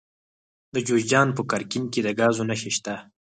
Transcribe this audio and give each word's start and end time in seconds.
د 0.73 0.75
جوزجان 0.87 1.27
په 1.37 1.41
قرقین 1.51 1.83
کې 1.93 1.99
د 2.03 2.07
ګازو 2.19 2.43
نښې 2.49 2.71
شته. 2.77 2.95